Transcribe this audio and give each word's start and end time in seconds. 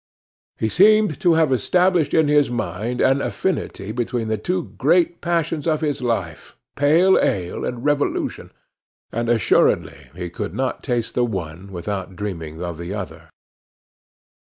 He 0.57 0.67
seemed 0.67 1.19
to 1.19 1.33
have 1.33 1.53
established 1.53 2.15
in 2.15 2.27
his 2.27 2.49
mind 2.49 3.01
an 3.01 3.21
affinity 3.21 3.91
between 3.91 4.29
the 4.29 4.37
two 4.39 4.73
great 4.75 5.21
passions 5.21 5.67
of 5.67 5.81
his 5.81 6.01
life 6.01 6.57
pale 6.75 7.19
ale 7.19 7.63
and 7.63 7.85
revolution 7.85 8.51
and 9.11 9.29
assuredly 9.29 10.09
he 10.15 10.31
could 10.31 10.55
not 10.55 10.81
taste 10.81 11.13
the 11.13 11.23
one 11.23 11.71
without 11.71 12.15
dreaming 12.15 12.63
of 12.63 12.79
the 12.79 12.95
other. 12.95 13.29